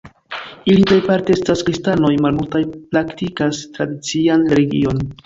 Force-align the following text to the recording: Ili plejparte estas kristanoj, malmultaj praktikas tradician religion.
Ili 0.75 0.85
plejparte 0.91 1.35
estas 1.37 1.61
kristanoj, 1.67 2.11
malmultaj 2.27 2.63
praktikas 2.95 3.61
tradician 3.77 4.49
religion. 4.57 5.05